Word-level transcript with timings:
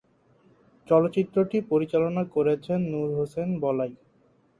চলচ্চিত্রটি 0.87 1.57
পরিচালনা 1.71 2.23
করেছেন 2.35 2.79
নুর 2.91 3.09
হোসেন 3.17 3.49
বলাই। 3.63 3.91